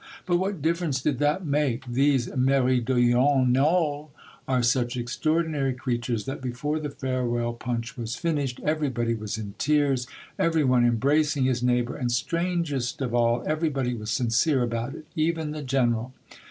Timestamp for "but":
0.25-0.37